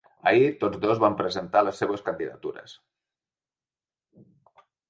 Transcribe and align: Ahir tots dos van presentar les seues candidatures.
Ahir 0.29 0.45
tots 0.63 0.79
dos 0.85 1.01
van 1.03 1.17
presentar 1.19 1.63
les 1.67 1.83
seues 1.83 2.05
candidatures. 2.09 2.75